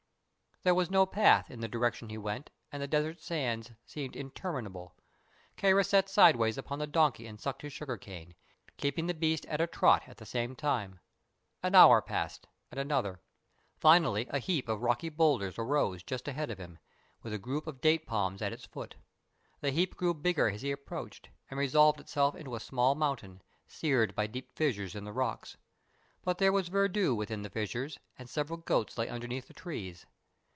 There 0.63 0.75
was 0.75 0.91
no 0.91 1.07
path 1.07 1.49
in 1.49 1.59
the 1.61 1.67
direction 1.67 2.09
he 2.09 2.19
went 2.19 2.51
and 2.71 2.83
the 2.83 2.87
desert 2.87 3.19
sands 3.19 3.71
seemed 3.83 4.15
interminable. 4.15 4.95
Kāra 5.57 5.83
sat 5.83 6.07
sidewise 6.07 6.55
upon 6.55 6.77
the 6.77 6.85
donkey 6.85 7.25
and 7.25 7.41
sucked 7.41 7.63
his 7.63 7.73
sugar 7.73 7.97
cane, 7.97 8.35
keeping 8.77 9.07
the 9.07 9.15
beast 9.15 9.43
at 9.47 9.59
a 9.59 9.65
trot 9.65 10.03
at 10.05 10.17
the 10.17 10.23
same 10.27 10.55
time. 10.55 10.99
An 11.63 11.73
hour 11.73 11.99
passed, 11.99 12.45
and 12.69 12.79
another. 12.79 13.21
Finally 13.79 14.27
a 14.29 14.37
heap 14.37 14.69
of 14.69 14.83
rocky 14.83 15.09
boulders 15.09 15.57
arose 15.57 16.03
just 16.03 16.27
ahead 16.27 16.51
of 16.51 16.59
him, 16.59 16.77
with 17.23 17.33
a 17.33 17.39
group 17.39 17.65
of 17.65 17.81
date 17.81 18.05
palms 18.05 18.39
at 18.39 18.53
its 18.53 18.67
foot. 18.67 18.93
The 19.61 19.71
heap 19.71 19.97
grew 19.97 20.13
bigger 20.13 20.47
as 20.49 20.61
he 20.61 20.69
approached, 20.71 21.29
and 21.49 21.59
resolved 21.59 21.99
itself 21.99 22.35
into 22.35 22.53
a 22.53 22.59
small 22.59 22.93
mountain, 22.93 23.41
seared 23.67 24.13
by 24.13 24.27
deep 24.27 24.53
fissures 24.55 24.93
in 24.93 25.05
the 25.05 25.11
rocks. 25.11 25.57
But 26.23 26.37
there 26.37 26.51
was 26.53 26.69
verdure 26.69 27.15
within 27.15 27.41
the 27.41 27.49
fissures, 27.49 27.97
and 28.19 28.29
several 28.29 28.57
goats 28.57 28.95
lay 28.95 29.09
underneath 29.09 29.47
the 29.47 29.55
trees. 29.55 30.05